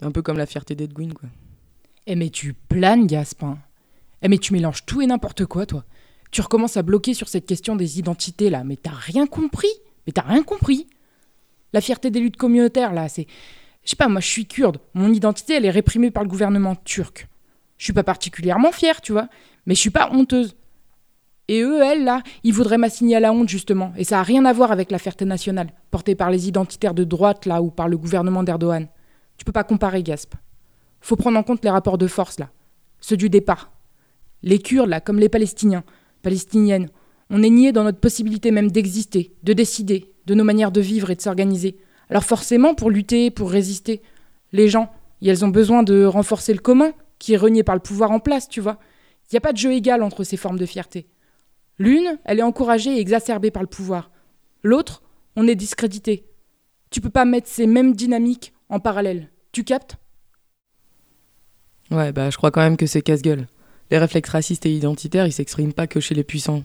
Un 0.00 0.12
peu 0.12 0.22
comme 0.22 0.38
la 0.38 0.46
fierté 0.46 0.76
d'Edwin, 0.76 1.12
quoi. 1.12 1.28
Eh 2.06 2.14
mais 2.14 2.30
tu 2.30 2.54
planes, 2.54 3.08
Gaspin. 3.08 3.58
Eh 4.22 4.28
mais 4.28 4.38
tu 4.38 4.52
mélanges 4.52 4.86
tout 4.86 5.02
et 5.02 5.06
n'importe 5.08 5.46
quoi, 5.46 5.66
toi. 5.66 5.84
Tu 6.30 6.42
recommences 6.42 6.76
à 6.76 6.82
bloquer 6.82 7.12
sur 7.12 7.26
cette 7.26 7.46
question 7.46 7.74
des 7.74 7.98
identités, 7.98 8.50
là. 8.50 8.62
Mais 8.62 8.76
t'as 8.76 8.94
rien 8.94 9.26
compris. 9.26 9.72
Mais 10.06 10.12
t'as 10.12 10.22
rien 10.22 10.44
compris. 10.44 10.86
La 11.72 11.80
fierté 11.80 12.12
des 12.12 12.20
luttes 12.20 12.36
communautaires, 12.36 12.92
là, 12.92 13.08
c'est... 13.08 13.26
Je 13.82 13.90
sais 13.90 13.96
pas, 13.96 14.06
moi 14.06 14.20
je 14.20 14.28
suis 14.28 14.46
kurde. 14.46 14.78
Mon 14.94 15.12
identité, 15.12 15.54
elle 15.54 15.64
est 15.64 15.70
réprimée 15.70 16.12
par 16.12 16.22
le 16.22 16.28
gouvernement 16.28 16.76
turc. 16.76 17.26
Je 17.78 17.84
suis 17.84 17.92
pas 17.92 18.04
particulièrement 18.04 18.70
fière, 18.70 19.00
tu 19.00 19.10
vois. 19.10 19.28
Mais 19.66 19.74
je 19.74 19.80
suis 19.80 19.90
pas 19.90 20.10
honteuse. 20.12 20.56
Et 21.48 21.60
eux, 21.62 21.80
elles, 21.82 22.04
là, 22.04 22.22
ils 22.42 22.52
voudraient 22.52 22.78
m'assigner 22.78 23.16
à 23.16 23.20
la 23.20 23.32
honte, 23.32 23.48
justement. 23.48 23.92
Et 23.96 24.04
ça 24.04 24.18
a 24.18 24.22
rien 24.22 24.44
à 24.44 24.52
voir 24.52 24.72
avec 24.72 24.90
la 24.90 24.98
fierté 24.98 25.24
nationale, 25.24 25.72
portée 25.90 26.14
par 26.14 26.30
les 26.30 26.48
identitaires 26.48 26.94
de 26.94 27.04
droite, 27.04 27.46
là, 27.46 27.62
ou 27.62 27.70
par 27.70 27.88
le 27.88 27.96
gouvernement 27.96 28.42
d'Erdogan. 28.42 28.88
Tu 29.36 29.44
peux 29.44 29.52
pas 29.52 29.64
comparer, 29.64 30.02
Gasp. 30.02 30.34
Faut 31.00 31.16
prendre 31.16 31.38
en 31.38 31.42
compte 31.42 31.62
les 31.62 31.70
rapports 31.70 31.98
de 31.98 32.06
force, 32.08 32.40
là. 32.40 32.50
Ceux 33.00 33.16
du 33.16 33.28
départ. 33.28 33.70
Les 34.42 34.58
Kurdes, 34.58 34.88
là, 34.88 35.00
comme 35.00 35.18
les 35.18 35.28
Palestiniens, 35.28 35.84
Palestiniennes, 36.22 36.88
On 37.28 37.42
est 37.42 37.50
nié 37.50 37.72
dans 37.72 37.82
notre 37.82 37.98
possibilité 37.98 38.52
même 38.52 38.70
d'exister, 38.70 39.34
de 39.42 39.52
décider, 39.52 40.12
de 40.26 40.34
nos 40.34 40.44
manières 40.44 40.70
de 40.70 40.80
vivre 40.80 41.10
et 41.10 41.16
de 41.16 41.20
s'organiser. 41.20 41.76
Alors 42.08 42.24
forcément, 42.24 42.74
pour 42.74 42.90
lutter, 42.90 43.30
pour 43.30 43.50
résister, 43.50 44.00
les 44.52 44.68
gens, 44.68 44.90
elles 45.24 45.44
ont 45.44 45.48
besoin 45.48 45.82
de 45.82 46.04
renforcer 46.04 46.52
le 46.52 46.60
commun, 46.60 46.92
qui 47.18 47.34
est 47.34 47.36
renié 47.36 47.64
par 47.64 47.74
le 47.74 47.80
pouvoir 47.80 48.12
en 48.12 48.20
place, 48.20 48.48
tu 48.48 48.60
vois. 48.60 48.78
Il 49.30 49.34
n'y 49.34 49.38
a 49.38 49.40
pas 49.40 49.52
de 49.52 49.58
jeu 49.58 49.72
égal 49.72 50.02
entre 50.02 50.24
ces 50.24 50.36
formes 50.36 50.58
de 50.58 50.66
fierté. 50.66 51.08
L'une, 51.78 52.18
elle 52.24 52.38
est 52.38 52.44
encouragée 52.44 52.96
et 52.96 53.00
exacerbée 53.00 53.50
par 53.50 53.62
le 53.62 53.68
pouvoir. 53.68 54.10
L'autre, 54.62 55.02
on 55.34 55.46
est 55.46 55.54
discrédité. 55.54 56.24
Tu 56.90 57.00
peux 57.00 57.10
pas 57.10 57.24
mettre 57.24 57.48
ces 57.48 57.66
mêmes 57.66 57.94
dynamiques 57.94 58.52
en 58.68 58.80
parallèle. 58.80 59.30
Tu 59.52 59.64
captes? 59.64 59.96
Ouais, 61.90 62.12
bah 62.12 62.30
je 62.30 62.36
crois 62.36 62.50
quand 62.50 62.62
même 62.62 62.76
que 62.76 62.86
c'est 62.86 63.02
casse-gueule. 63.02 63.46
Les 63.90 63.98
réflexes 63.98 64.30
racistes 64.30 64.66
et 64.66 64.74
identitaires, 64.74 65.26
ils 65.26 65.32
s'expriment 65.32 65.72
pas 65.72 65.86
que 65.86 66.00
chez 66.00 66.14
les 66.14 66.24
puissants. 66.24 66.64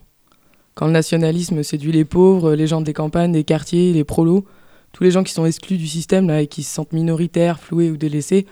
Quand 0.73 0.85
le 0.85 0.93
nationalisme 0.93 1.63
séduit 1.63 1.91
les 1.91 2.05
pauvres, 2.05 2.53
les 2.53 2.67
gens 2.67 2.81
des 2.81 2.93
campagnes, 2.93 3.33
des 3.33 3.43
quartiers, 3.43 3.93
les 3.93 4.03
prolos, 4.03 4.45
tous 4.93 5.03
les 5.03 5.11
gens 5.11 5.23
qui 5.23 5.33
sont 5.33 5.45
exclus 5.45 5.77
du 5.77 5.87
système 5.87 6.29
et 6.29 6.47
qui 6.47 6.63
se 6.63 6.73
sentent 6.73 6.93
minoritaires, 6.93 7.59
floués 7.59 7.91
ou 7.91 7.97
délaissés, 7.97 8.45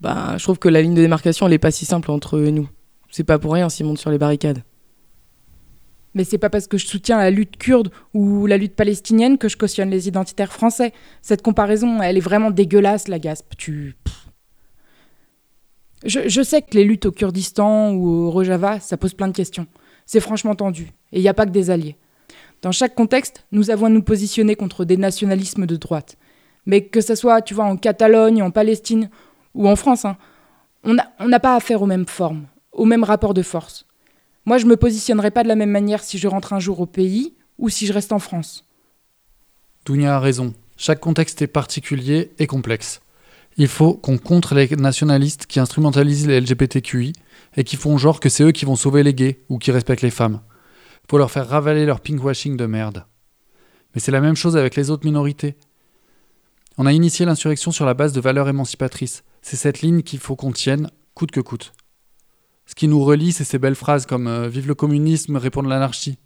bah 0.00 0.36
je 0.36 0.42
trouve 0.42 0.58
que 0.58 0.68
la 0.68 0.82
ligne 0.82 0.94
de 0.94 1.00
démarcation, 1.00 1.46
elle 1.46 1.52
est 1.52 1.58
pas 1.58 1.70
si 1.70 1.84
simple 1.84 2.10
entre 2.10 2.38
nous. 2.38 2.68
C'est 3.10 3.24
pas 3.24 3.38
pour 3.38 3.52
rien 3.52 3.68
s'ils 3.68 3.86
montent 3.86 3.98
sur 3.98 4.10
les 4.10 4.18
barricades. 4.18 4.62
Mais 6.14 6.24
c'est 6.24 6.38
pas 6.38 6.50
parce 6.50 6.66
que 6.66 6.78
je 6.78 6.86
soutiens 6.86 7.18
la 7.18 7.30
lutte 7.30 7.56
kurde 7.58 7.90
ou 8.14 8.46
la 8.46 8.56
lutte 8.56 8.74
palestinienne 8.74 9.38
que 9.38 9.48
je 9.48 9.56
cautionne 9.56 9.90
les 9.90 10.08
identitaires 10.08 10.52
français. 10.52 10.92
Cette 11.22 11.42
comparaison, 11.42 12.02
elle 12.02 12.16
est 12.16 12.20
vraiment 12.20 12.50
dégueulasse, 12.50 13.08
la 13.08 13.18
gaspe. 13.18 13.54
Tu. 13.56 13.94
Je, 16.04 16.28
je, 16.28 16.42
sais 16.42 16.62
que 16.62 16.74
les 16.74 16.84
luttes 16.84 17.06
au 17.06 17.12
Kurdistan 17.12 17.92
ou 17.92 18.08
au 18.08 18.30
Rojava, 18.30 18.80
ça 18.80 18.96
pose 18.96 19.14
plein 19.14 19.28
de 19.28 19.32
questions. 19.32 19.66
C'est 20.06 20.20
franchement 20.20 20.54
tendu. 20.54 20.92
Et 21.12 21.18
il 21.18 21.22
n'y 21.22 21.28
a 21.28 21.34
pas 21.34 21.46
que 21.46 21.50
des 21.50 21.70
alliés. 21.70 21.96
Dans 22.62 22.72
chaque 22.72 22.94
contexte, 22.94 23.44
nous 23.52 23.70
avons 23.70 23.86
à 23.86 23.90
nous 23.90 24.02
positionner 24.02 24.56
contre 24.56 24.84
des 24.84 24.96
nationalismes 24.96 25.66
de 25.66 25.76
droite. 25.76 26.16
Mais 26.66 26.82
que 26.82 27.00
ce 27.00 27.14
soit, 27.14 27.42
tu 27.42 27.54
vois, 27.54 27.64
en 27.64 27.76
Catalogne, 27.76 28.42
en 28.42 28.50
Palestine 28.50 29.10
ou 29.54 29.68
en 29.68 29.76
France, 29.76 30.04
hein, 30.04 30.16
on 30.84 31.28
n'a 31.28 31.40
pas 31.40 31.54
affaire 31.54 31.82
aux 31.82 31.86
mêmes 31.86 32.06
formes, 32.06 32.46
aux 32.78 32.84
mêmes 32.84 33.04
rapports 33.04 33.34
de 33.34 33.42
force. 33.42 33.86
Moi, 34.46 34.58
je 34.58 34.66
me 34.66 34.76
positionnerai 34.76 35.30
pas 35.30 35.42
de 35.42 35.48
la 35.48 35.56
même 35.56 35.70
manière 35.70 36.02
si 36.02 36.16
je 36.16 36.28
rentre 36.28 36.52
un 36.52 36.60
jour 36.60 36.80
au 36.80 36.86
pays 36.86 37.34
ou 37.58 37.68
si 37.68 37.86
je 37.86 37.92
reste 37.92 38.12
en 38.12 38.18
France. 38.18 38.64
Dounia 39.84 40.16
a 40.16 40.20
raison. 40.20 40.54
Chaque 40.76 41.00
contexte 41.00 41.42
est 41.42 41.48
particulier 41.48 42.32
et 42.38 42.46
complexe. 42.46 43.00
Il 43.56 43.66
faut 43.66 43.94
qu'on 43.94 44.18
contre 44.18 44.54
les 44.54 44.68
nationalistes 44.76 45.46
qui 45.46 45.58
instrumentalisent 45.58 46.28
les 46.28 46.40
LGBTQI 46.40 47.12
et 47.56 47.64
qui 47.64 47.76
font 47.76 47.98
genre 47.98 48.20
que 48.20 48.28
c'est 48.28 48.44
eux 48.44 48.52
qui 48.52 48.64
vont 48.64 48.76
sauver 48.76 49.02
les 49.02 49.14
gays 49.14 49.40
ou 49.48 49.58
qui 49.58 49.72
respectent 49.72 50.02
les 50.02 50.10
femmes. 50.10 50.40
Faut 51.10 51.18
leur 51.18 51.30
faire 51.30 51.48
ravaler 51.48 51.84
leur 51.84 52.00
pinkwashing 52.00 52.56
de 52.56 52.66
merde. 52.66 53.04
Mais 53.94 54.00
c'est 54.00 54.12
la 54.12 54.20
même 54.20 54.36
chose 54.36 54.56
avec 54.56 54.76
les 54.76 54.90
autres 54.90 55.06
minorités. 55.06 55.56
On 56.76 56.86
a 56.86 56.92
initié 56.92 57.26
l'insurrection 57.26 57.72
sur 57.72 57.84
la 57.84 57.94
base 57.94 58.12
de 58.12 58.20
valeurs 58.20 58.48
émancipatrices. 58.48 59.24
C'est 59.42 59.56
cette 59.56 59.80
ligne 59.80 60.02
qu'il 60.02 60.20
faut 60.20 60.36
qu'on 60.36 60.52
tienne, 60.52 60.90
coûte 61.14 61.32
que 61.32 61.40
coûte. 61.40 61.72
Ce 62.68 62.74
qui 62.74 62.86
nous 62.86 63.02
relie, 63.02 63.32
c'est 63.32 63.44
ces 63.44 63.58
belles 63.58 63.74
phrases 63.74 64.04
comme 64.04 64.26
euh, 64.26 64.46
Vive 64.46 64.68
le 64.68 64.74
communisme, 64.74 65.36
répondre 65.36 65.70
l'anarchie. 65.70 66.18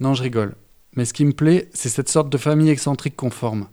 Non, 0.00 0.14
je 0.14 0.22
rigole. 0.24 0.56
Mais 0.96 1.04
ce 1.04 1.12
qui 1.12 1.24
me 1.24 1.32
plaît, 1.32 1.70
c'est 1.74 1.88
cette 1.88 2.08
sorte 2.08 2.28
de 2.28 2.36
famille 2.38 2.70
excentrique 2.70 3.14
qu'on 3.14 3.30
forme. 3.30 3.68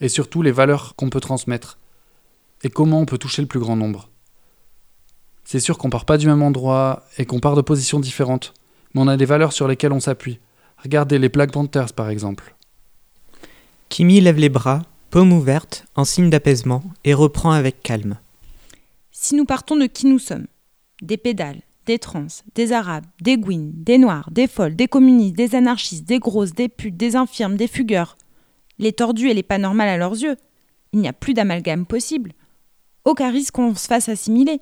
Et 0.00 0.08
surtout 0.08 0.42
les 0.42 0.50
valeurs 0.50 0.96
qu'on 0.96 1.08
peut 1.08 1.20
transmettre. 1.20 1.78
Et 2.64 2.68
comment 2.68 2.98
on 2.98 3.06
peut 3.06 3.16
toucher 3.16 3.42
le 3.42 3.48
plus 3.48 3.60
grand 3.60 3.76
nombre. 3.76 4.10
C'est 5.44 5.60
sûr 5.60 5.78
qu'on 5.78 5.88
part 5.88 6.04
pas 6.04 6.18
du 6.18 6.26
même 6.26 6.42
endroit 6.42 7.04
et 7.16 7.26
qu'on 7.26 7.38
part 7.38 7.54
de 7.54 7.62
positions 7.62 8.00
différentes. 8.00 8.54
Mais 8.92 9.00
on 9.00 9.06
a 9.06 9.16
des 9.16 9.24
valeurs 9.24 9.52
sur 9.52 9.68
lesquelles 9.68 9.92
on 9.92 10.00
s'appuie. 10.00 10.40
Regardez 10.78 11.20
les 11.20 11.28
Black 11.28 11.52
Panthers 11.52 11.92
par 11.92 12.08
exemple. 12.08 12.56
Kimi 13.88 14.20
lève 14.20 14.38
les 14.38 14.48
bras, 14.48 14.82
paume 15.10 15.32
ouverte, 15.32 15.84
en 15.94 16.04
signe 16.04 16.28
d'apaisement, 16.28 16.82
et 17.04 17.14
reprend 17.14 17.52
avec 17.52 17.82
calme. 17.82 18.18
Si 19.12 19.36
nous 19.36 19.44
partons 19.44 19.76
de 19.76 19.86
qui 19.86 20.06
nous 20.06 20.18
sommes, 20.18 20.46
des 21.02 21.16
pédales, 21.16 21.62
des 21.86 21.98
trans, 21.98 22.26
des 22.54 22.72
arabes, 22.72 23.06
des 23.20 23.36
gouines, 23.36 23.72
des 23.74 23.98
noirs, 23.98 24.30
des 24.30 24.46
folles, 24.46 24.76
des 24.76 24.88
communistes, 24.88 25.36
des 25.36 25.54
anarchistes, 25.54 26.04
des 26.04 26.20
grosses, 26.20 26.52
des 26.54 26.68
putes, 26.68 26.96
des 26.96 27.16
infirmes, 27.16 27.56
des 27.56 27.66
fugueurs. 27.66 28.16
Les 28.78 28.92
tordus 28.92 29.28
et 29.28 29.34
les 29.34 29.42
pas 29.42 29.58
normales 29.58 29.88
à 29.88 29.96
leurs 29.96 30.12
yeux. 30.12 30.36
Il 30.92 31.00
n'y 31.00 31.08
a 31.08 31.12
plus 31.12 31.34
d'amalgame 31.34 31.86
possible. 31.86 32.32
Aucun 33.04 33.30
risque 33.30 33.54
qu'on 33.54 33.74
se 33.74 33.86
fasse 33.86 34.08
assimiler. 34.08 34.60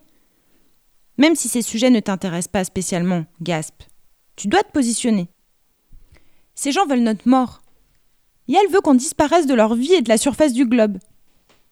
Même 1.18 1.35
si 1.35 1.49
ces 1.49 1.62
sujets 1.62 1.90
ne 1.90 2.00
t'intéressent 2.00 2.52
pas 2.52 2.64
spécialement, 2.64 3.26
Gasp, 3.42 3.82
tu 4.37 4.49
dois 4.49 4.62
te 4.62 4.73
positionner. 4.73 5.28
Ces 6.54 6.73
gens 6.73 6.87
veulent 6.87 7.00
notre 7.00 7.28
mort. 7.28 7.61
Yael 8.49 8.68
veut 8.70 8.80
qu'on 8.80 8.94
disparaisse 8.94 9.47
de 9.47 9.54
leur 9.54 9.75
vie 9.75 9.92
et 9.92 10.02
de 10.02 10.09
la 10.09 10.18
surface 10.18 10.54
du 10.54 10.66
globe. 10.66 10.99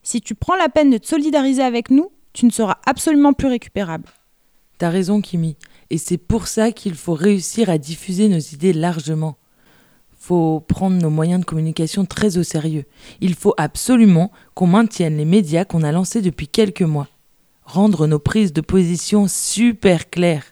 Si 0.03 0.21
tu 0.21 0.35
prends 0.35 0.57
la 0.57 0.69
peine 0.69 0.91
de 0.91 0.99
te 0.99 1.07
solidariser 1.07 1.63
avec 1.63 1.91
nous, 1.91 2.11
tu 2.33 2.47
ne 2.47 2.51
seras 2.51 2.79
absolument 2.87 3.33
plus 3.33 3.49
récupérable. 3.49 4.09
T'as 4.79 4.91
raison, 4.91 5.21
Kimi. 5.21 5.57
Et 5.91 5.99
c'est 5.99 6.19
pour 6.19 6.47
ça 6.47 6.71
qu'il 6.71 6.95
faut 6.95 7.15
réussir 7.15 7.69
à 7.69 7.79
diffuser 7.79 8.29
nos 8.29 8.39
idées 8.39 8.73
largement. 8.73 9.37
Faut 10.17 10.61
prendre 10.61 10.97
nos 10.97 11.11
moyens 11.11 11.41
de 11.41 11.45
communication 11.45 12.05
très 12.05 12.39
au 12.39 12.43
sérieux. 12.43 12.85
Il 13.21 13.35
faut 13.35 13.55
absolument 13.57 14.31
qu'on 14.55 14.67
maintienne 14.67 15.17
les 15.17 15.25
médias 15.25 15.65
qu'on 15.65 15.83
a 15.83 15.91
lancés 15.91 16.23
depuis 16.23 16.47
quelques 16.47 16.83
mois. 16.83 17.09
Rendre 17.65 18.07
nos 18.07 18.19
prises 18.19 18.53
de 18.53 18.61
position 18.61 19.27
super 19.29 20.11
claires. 20.11 20.45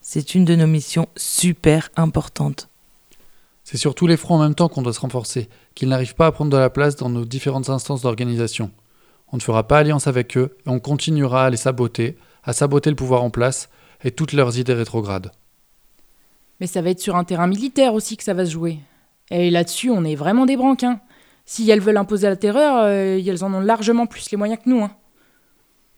C'est 0.00 0.34
une 0.34 0.44
de 0.44 0.54
nos 0.54 0.66
missions 0.66 1.08
super 1.16 1.90
importantes. 1.96 2.68
C'est 3.64 3.76
sur 3.76 3.94
tous 3.94 4.06
les 4.06 4.16
fronts 4.16 4.36
en 4.36 4.42
même 4.42 4.54
temps 4.54 4.68
qu'on 4.68 4.82
doit 4.82 4.92
se 4.92 5.00
renforcer, 5.00 5.48
qu'ils 5.74 5.88
n'arrivent 5.88 6.14
pas 6.14 6.26
à 6.26 6.32
prendre 6.32 6.52
de 6.52 6.56
la 6.56 6.70
place 6.70 6.96
dans 6.96 7.10
nos 7.10 7.24
différentes 7.24 7.68
instances 7.68 8.02
d'organisation. 8.02 8.70
On 9.32 9.36
ne 9.36 9.42
fera 9.42 9.66
pas 9.66 9.78
alliance 9.78 10.06
avec 10.06 10.36
eux 10.36 10.56
et 10.64 10.68
on 10.68 10.78
continuera 10.78 11.46
à 11.46 11.50
les 11.50 11.56
saboter, 11.56 12.16
à 12.46 12.54
saboter 12.54 12.88
le 12.88 12.96
pouvoir 12.96 13.22
en 13.22 13.30
place 13.30 13.68
et 14.02 14.10
toutes 14.10 14.32
leurs 14.32 14.58
idées 14.58 14.72
rétrogrades. 14.72 15.32
Mais 16.60 16.66
ça 16.66 16.80
va 16.80 16.90
être 16.90 17.00
sur 17.00 17.16
un 17.16 17.24
terrain 17.24 17.46
militaire 17.46 17.92
aussi 17.92 18.16
que 18.16 18.24
ça 18.24 18.32
va 18.32 18.46
se 18.46 18.52
jouer. 18.52 18.78
Et 19.30 19.50
là-dessus, 19.50 19.90
on 19.90 20.04
est 20.04 20.14
vraiment 20.14 20.46
des 20.46 20.56
branquins. 20.56 21.00
Si 21.44 21.68
elles 21.70 21.80
veulent 21.80 21.96
imposer 21.96 22.28
la 22.28 22.36
terreur, 22.36 22.84
euh, 22.84 23.20
elles 23.24 23.44
en 23.44 23.52
ont 23.52 23.60
largement 23.60 24.06
plus 24.06 24.30
les 24.30 24.36
moyens 24.36 24.60
que 24.62 24.70
nous. 24.70 24.82
Hein. 24.82 24.92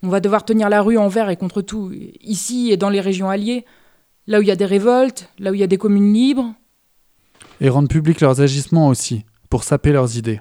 On 0.03 0.09
va 0.09 0.21
devoir 0.21 0.45
tenir 0.45 0.69
la 0.69 0.83
rue 0.83 0.99
envers 0.99 1.31
et 1.31 1.37
contre 1.37 1.61
tout, 1.63 1.93
ici 2.21 2.71
et 2.71 2.77
dans 2.77 2.91
les 2.91 3.01
régions 3.01 3.29
alliées, 3.29 3.65
là 4.27 4.39
où 4.39 4.43
il 4.43 4.49
y 4.49 4.53
a 4.53 4.57
des 4.57 4.65
révoltes, 4.65 5.31
là 5.39 5.51
où 5.51 5.55
il 5.55 5.61
y 5.61 5.65
a 5.65 5.69
des 5.69 5.79
communes 5.79 6.13
libres. 6.13 6.55
Et 7.61 7.69
rendre 7.69 7.89
public 7.89 8.21
leurs 8.21 8.41
agissements 8.41 8.89
aussi, 8.89 9.25
pour 9.51 9.65
saper 9.65 9.93
leurs 9.93 10.17
idées. 10.17 10.41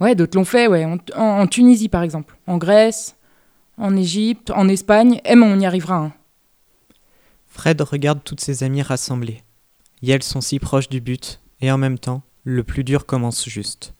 Ouais, 0.00 0.14
d'autres 0.14 0.36
l'ont 0.36 0.44
fait, 0.44 0.66
ouais. 0.66 0.86
en, 1.14 1.46
Tunisie 1.46 1.88
par 1.88 2.02
exemple, 2.02 2.36
en 2.46 2.58
Grèce, 2.58 3.16
en 3.80 3.96
Égypte, 3.96 4.50
en 4.50 4.68
Espagne, 4.68 5.20
et 5.24 5.34
on 5.34 5.58
y 5.58 5.66
arrivera. 5.66 5.96
Hein. 5.96 6.12
Fred 7.46 7.80
regarde 7.80 8.20
toutes 8.22 8.40
ses 8.40 8.62
amies 8.62 8.82
rassemblées. 8.82 9.42
Et 10.02 10.10
elles 10.10 10.22
sont 10.22 10.40
si 10.40 10.58
proches 10.58 10.88
du 10.88 11.00
but, 11.00 11.40
et 11.60 11.70
en 11.70 11.78
même 11.78 11.98
temps, 11.98 12.22
le 12.44 12.62
plus 12.62 12.84
dur 12.84 13.06
commence 13.06 13.48
juste. 13.48 13.94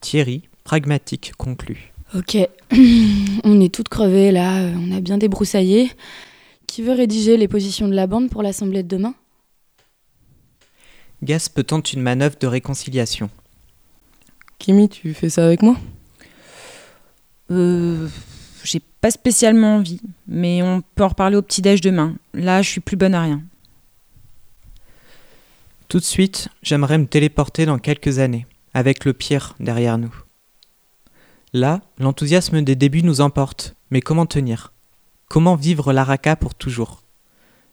Thierry, 0.00 0.48
pragmatique, 0.64 1.32
conclut. 1.36 1.92
Ok, 2.14 2.36
on 3.44 3.60
est 3.60 3.72
toutes 3.72 3.88
crevées 3.88 4.32
là, 4.32 4.62
on 4.76 4.96
a 4.96 5.00
bien 5.00 5.18
débroussaillé. 5.18 5.90
Qui 6.66 6.82
veut 6.82 6.92
rédiger 6.92 7.36
les 7.36 7.48
positions 7.48 7.88
de 7.88 7.94
la 7.94 8.06
bande 8.06 8.30
pour 8.30 8.42
l'assemblée 8.42 8.82
de 8.82 8.88
demain? 8.88 9.14
Gasp 11.22 11.66
tente 11.66 11.92
une 11.92 12.00
manœuvre 12.00 12.36
de 12.40 12.46
réconciliation. 12.46 13.28
Kimi, 14.58 14.88
tu 14.88 15.14
fais 15.14 15.28
ça 15.28 15.44
avec 15.44 15.62
moi? 15.62 15.76
Euh 17.50 18.08
pas 19.00 19.10
spécialement 19.10 19.76
envie, 19.76 20.00
mais 20.26 20.62
on 20.62 20.82
peut 20.94 21.04
en 21.04 21.08
reparler 21.08 21.36
au 21.36 21.42
petit-déj 21.42 21.80
demain. 21.80 22.14
Là, 22.34 22.62
je 22.62 22.68
suis 22.68 22.80
plus 22.80 22.96
bonne 22.96 23.14
à 23.14 23.22
rien. 23.22 23.42
Tout 25.88 25.98
de 25.98 26.04
suite, 26.04 26.48
j'aimerais 26.62 26.98
me 26.98 27.06
téléporter 27.06 27.66
dans 27.66 27.78
quelques 27.78 28.18
années, 28.18 28.46
avec 28.74 29.04
le 29.04 29.12
pire 29.12 29.54
derrière 29.58 29.98
nous. 29.98 30.14
Là, 31.52 31.80
l'enthousiasme 31.98 32.62
des 32.62 32.76
débuts 32.76 33.02
nous 33.02 33.20
emporte, 33.20 33.74
mais 33.90 34.00
comment 34.00 34.26
tenir? 34.26 34.72
Comment 35.28 35.56
vivre 35.56 35.92
l'Araka 35.92 36.36
pour 36.36 36.54
toujours? 36.54 37.02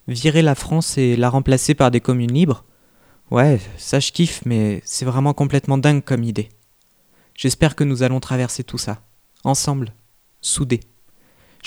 Virer 0.07 0.41
la 0.41 0.55
France 0.55 0.97
et 0.97 1.15
la 1.15 1.29
remplacer 1.29 1.75
par 1.75 1.91
des 1.91 2.01
communes 2.01 2.33
libres? 2.33 2.63
Ouais, 3.29 3.59
ça 3.77 3.99
je 3.99 4.11
kiffe, 4.11 4.41
mais 4.45 4.81
c'est 4.85 5.05
vraiment 5.05 5.33
complètement 5.33 5.77
dingue 5.77 6.03
comme 6.03 6.23
idée. 6.23 6.49
J'espère 7.35 7.75
que 7.75 7.83
nous 7.83 8.01
allons 8.01 8.19
traverser 8.19 8.63
tout 8.63 8.77
ça, 8.77 9.03
ensemble, 9.43 9.93
soudés. 10.41 10.79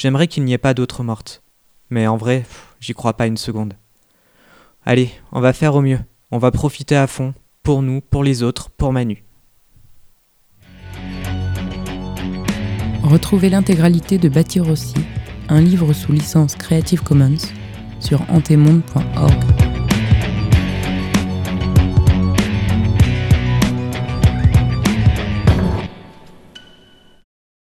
J'aimerais 0.01 0.29
qu'il 0.29 0.45
n'y 0.45 0.55
ait 0.55 0.59
pas 0.59 0.73
d'autres 0.73 1.03
mortes. 1.03 1.43
Mais 1.91 2.07
en 2.07 2.17
vrai, 2.17 2.47
j'y 2.81 2.95
crois 2.95 3.19
pas 3.19 3.27
une 3.27 3.37
seconde. 3.37 3.75
Allez, 4.87 5.11
on 5.31 5.43
va 5.43 5.53
faire 5.53 5.75
au 5.75 5.83
mieux. 5.83 5.99
On 6.31 6.39
va 6.39 6.51
profiter 6.51 6.97
à 6.97 7.07
fond, 7.07 7.35
pour 7.63 7.83
nous, 7.83 8.01
pour 8.01 8.25
les 8.25 8.43
autres, 8.43 8.71
pour 8.71 8.95
Manu. 8.95 9.25
Retrouvez 13.03 13.51
l'intégralité 13.51 14.17
de 14.17 14.31
Bâtir 14.31 14.71
aussi, 14.71 14.95
un 15.51 15.61
livre 15.61 15.93
sous 15.93 16.13
licence 16.13 16.55
Creative 16.55 17.03
Commons, 17.03 17.37
sur 18.01 18.23
antemonde.org. 18.31 19.60